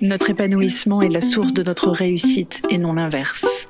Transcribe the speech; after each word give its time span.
Notre 0.00 0.30
épanouissement 0.30 1.02
est 1.02 1.08
la 1.08 1.20
source 1.20 1.52
de 1.52 1.64
notre 1.64 1.90
réussite 1.90 2.62
et 2.70 2.78
non 2.78 2.92
l'inverse. 2.92 3.68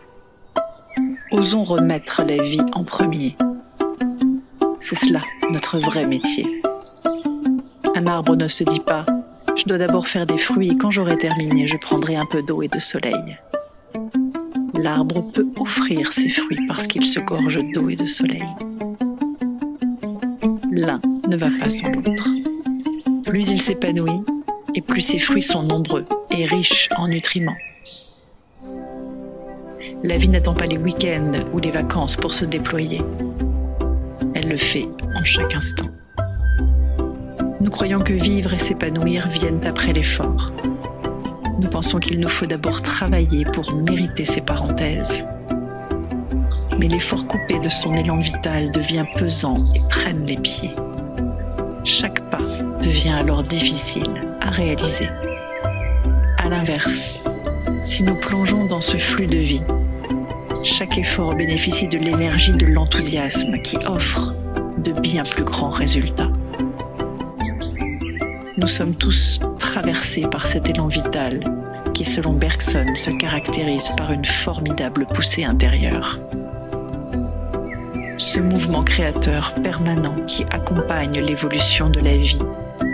Osons 1.31 1.63
remettre 1.63 2.23
la 2.23 2.43
vie 2.43 2.61
en 2.75 2.85
premier. 2.85 3.35
C'est 4.79 4.97
cela 4.97 5.23
notre 5.51 5.79
vrai 5.79 6.07
métier. 6.07 6.61
Un 7.95 8.07
arbre 8.07 8.37
ne 8.37 8.47
se 8.47 8.63
dit 8.63 8.81
pas⁇ 8.81 9.03
Je 9.57 9.65
dois 9.65 9.79
d'abord 9.79 10.07
faire 10.07 10.27
des 10.27 10.37
fruits 10.37 10.69
et 10.69 10.77
quand 10.77 10.91
j'aurai 10.91 11.17
terminé, 11.17 11.67
je 11.67 11.79
prendrai 11.79 12.17
un 12.17 12.27
peu 12.27 12.43
d'eau 12.43 12.61
et 12.63 12.69
de 12.69 12.79
soleil⁇ 12.79 13.39
L'arbre 14.83 15.23
peut 15.33 15.49
offrir 15.59 16.13
ses 16.13 16.29
fruits 16.29 16.67
parce 16.69 16.87
qu'il 16.87 17.07
se 17.07 17.21
gorge 17.21 17.61
d'eau 17.73 17.89
et 17.89 17.97
de 17.97 18.07
soleil. 18.07 18.45
L'un 20.71 21.01
ne 21.27 21.37
va 21.37 21.49
pas 21.59 21.71
sans 21.71 21.89
l'autre. 21.89 22.29
Plus 23.25 23.49
il 23.49 23.61
s'épanouit, 23.61 24.23
et 24.75 24.81
plus 24.81 25.03
ses 25.03 25.19
fruits 25.19 25.43
sont 25.43 25.63
nombreux 25.63 26.07
et 26.31 26.45
riches 26.45 26.89
en 26.97 27.09
nutriments. 27.09 27.57
La 30.05 30.17
vie 30.17 30.29
n'attend 30.29 30.55
pas 30.55 30.67
les 30.67 30.79
week-ends 30.79 31.33
ou 31.53 31.59
les 31.59 31.71
vacances 31.71 32.17
pour 32.17 32.33
se 32.33 32.45
déployer. 32.45 33.01
Elle 34.35 34.49
le 34.49 34.57
fait 34.57 34.87
en 35.17 35.25
chaque 35.25 35.55
instant. 35.55 35.87
Nous 37.61 37.71
croyons 37.71 38.01
que 38.01 38.13
vivre 38.13 38.55
et 38.55 38.59
s'épanouir 38.59 39.29
viennent 39.29 39.67
après 39.67 39.93
l'effort. 39.93 40.53
Nous 41.61 41.69
pensons 41.69 41.99
qu'il 41.99 42.21
nous 42.21 42.29
faut 42.29 42.47
d'abord 42.47 42.83
travailler 42.83 43.45
pour 43.45 43.73
mériter 43.75 44.25
ces 44.25 44.41
parenthèses. 44.41 45.25
Mais 46.79 46.87
l'effort 46.87 47.27
coupé 47.27 47.59
de 47.59 47.69
son 47.69 47.95
élan 47.95 48.19
vital 48.19 48.71
devient 48.71 49.05
pesant 49.17 49.67
et 49.75 49.83
traîne 49.89 50.25
les 50.25 50.37
pieds. 50.37 50.71
Chaque 51.89 52.21
pas 52.29 52.45
devient 52.83 53.15
alors 53.19 53.43
difficile 53.43 54.05
à 54.43 54.51
réaliser. 54.51 55.09
À 56.37 56.47
l'inverse, 56.51 57.19
si 57.87 58.03
nous 58.03 58.15
plongeons 58.21 58.67
dans 58.67 58.83
ce 58.83 58.99
flux 58.99 59.27
de 59.27 59.39
vie, 59.39 59.63
chaque 60.63 60.99
effort 60.99 61.35
bénéficie 61.35 61.89
de 61.89 61.97
l'énergie 61.97 62.53
de 62.53 62.67
l'enthousiasme 62.67 63.63
qui 63.63 63.79
offre 63.87 64.35
de 64.77 64.93
bien 65.01 65.23
plus 65.23 65.45
grands 65.45 65.71
résultats. 65.71 66.31
Nous 68.59 68.69
sommes 68.69 68.95
tous 68.95 69.41
traversés 69.59 70.27
par 70.31 70.47
cet 70.47 70.69
élan 70.69 70.89
vital 70.89 71.41
qui, 71.95 72.05
selon 72.05 72.35
Bergson, 72.35 72.95
se 72.95 73.11
caractérise 73.19 73.93
par 73.97 74.13
une 74.13 74.27
formidable 74.27 75.07
poussée 75.07 75.45
intérieure. 75.45 76.21
Ce 78.29 78.41
mouvement 78.41 78.85
créateur 78.85 79.55
permanent 79.63 80.15
qui 80.27 80.45
accompagne 80.51 81.19
l'évolution 81.19 81.89
de 81.89 82.01
la 82.01 82.19
vie 82.19 82.39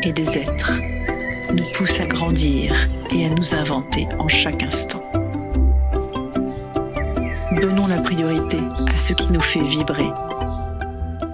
et 0.04 0.12
des 0.12 0.38
êtres 0.38 0.74
nous 1.52 1.64
pousse 1.72 1.98
à 1.98 2.06
grandir 2.06 2.72
et 3.12 3.26
à 3.26 3.30
nous 3.30 3.52
inventer 3.52 4.06
en 4.20 4.28
chaque 4.28 4.62
instant. 4.62 5.02
Donnons 7.60 7.88
la 7.88 8.00
priorité 8.00 8.58
à 8.86 8.96
ce 8.96 9.12
qui 9.12 9.32
nous 9.32 9.40
fait 9.40 9.64
vibrer 9.64 10.06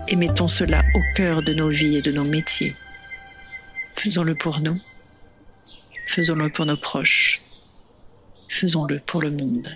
et 0.09 0.17
mettons 0.17 0.49
cela 0.49 0.81
au 0.95 1.01
cœur 1.15 1.43
de 1.43 1.53
nos 1.53 1.69
vies 1.69 1.97
et 1.97 2.03
de 2.03 2.11
nos 2.11 2.25
métiers. 2.25 2.75
Faisons-le 3.97 4.35
pour 4.35 4.61
nous, 4.61 4.79
faisons-le 6.07 6.49
pour 6.49 6.65
nos 6.65 6.79
proches, 6.79 7.43
faisons-le 8.49 8.99
pour 9.01 9.21
le 9.21 9.31
monde. 9.31 9.69